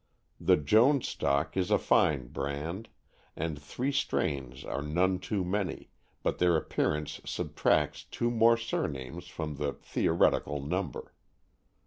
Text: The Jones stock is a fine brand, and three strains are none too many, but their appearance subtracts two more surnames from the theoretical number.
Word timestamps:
The 0.39 0.57
Jones 0.57 1.07
stock 1.07 1.55
is 1.55 1.69
a 1.69 1.77
fine 1.77 2.29
brand, 2.29 2.89
and 3.35 3.61
three 3.61 3.91
strains 3.91 4.65
are 4.65 4.81
none 4.81 5.19
too 5.19 5.43
many, 5.45 5.91
but 6.23 6.39
their 6.39 6.55
appearance 6.57 7.21
subtracts 7.23 8.05
two 8.05 8.31
more 8.31 8.57
surnames 8.57 9.27
from 9.27 9.57
the 9.57 9.73
theoretical 9.73 10.59
number. 10.59 11.13